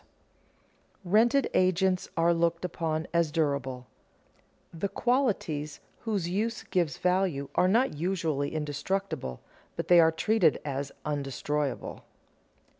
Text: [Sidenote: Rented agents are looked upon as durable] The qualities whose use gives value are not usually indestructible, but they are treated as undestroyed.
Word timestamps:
[Sidenote: 1.03 1.11
Rented 1.13 1.49
agents 1.53 2.09
are 2.17 2.33
looked 2.33 2.65
upon 2.65 3.05
as 3.13 3.31
durable] 3.31 3.85
The 4.73 4.87
qualities 4.89 5.79
whose 5.99 6.27
use 6.27 6.63
gives 6.63 6.97
value 6.97 7.49
are 7.53 7.67
not 7.67 7.93
usually 7.93 8.55
indestructible, 8.55 9.41
but 9.75 9.89
they 9.89 9.99
are 9.99 10.11
treated 10.11 10.59
as 10.65 10.91
undestroyed. 11.05 11.99